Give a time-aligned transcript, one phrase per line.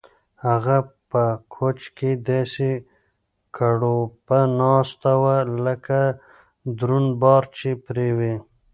[0.45, 0.77] هغه
[1.11, 1.23] په
[1.53, 2.71] کوچ کې داسې
[3.57, 5.99] کړوپه ناسته وه لکه
[6.79, 8.35] دروند بار چې پرې وي.